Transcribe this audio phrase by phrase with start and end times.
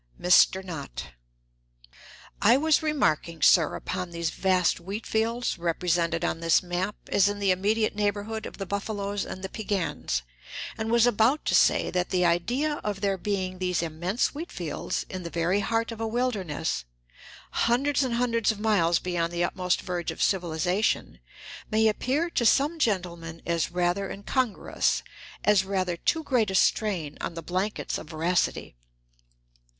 [0.19, 0.65] Mr.
[0.65, 1.11] Knott.
[2.41, 7.37] I was remarking, sir, upon these vast "wheat fields" represented on this map as in
[7.37, 10.23] the immediate neighborhood of the buffaloes and the Piegans,
[10.75, 15.05] and was about to say that the idea of there being these immense wheat fields
[15.07, 16.83] in the very heart of a wilderness,
[17.51, 21.19] hundreds and hundreds of miles beyond the utmost verge of civilization,
[21.69, 25.03] may appear to some gentlemen as rather incongruous,
[25.43, 28.75] as rather too great a strain on the "blankets" of veracity.